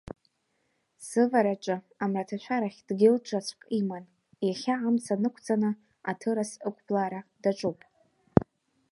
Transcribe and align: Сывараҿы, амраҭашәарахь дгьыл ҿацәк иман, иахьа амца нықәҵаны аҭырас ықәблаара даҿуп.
Сывараҿы, 1.07 1.75
амраҭашәарахь 2.03 2.79
дгьыл 2.87 3.15
ҿацәк 3.25 3.61
иман, 3.79 4.05
иахьа 4.47 4.75
амца 4.87 5.15
нықәҵаны 5.21 5.71
аҭырас 6.09 6.51
ықәблаара 6.67 7.19
даҿуп. 7.41 7.79